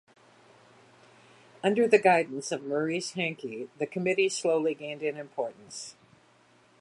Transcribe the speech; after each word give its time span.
Under 1.63 1.87
the 1.87 1.99
guidance 1.99 2.51
of 2.51 2.63
Maurice 2.65 3.11
Hankey, 3.11 3.69
the 3.77 3.85
Committee 3.85 4.29
slowly 4.29 4.73
gained 4.73 5.03
in 5.03 5.15
importance. 5.15 5.95